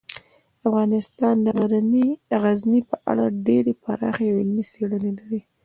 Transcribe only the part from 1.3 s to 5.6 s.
د غزني په اړه ډیرې پراخې او علمي څېړنې لري.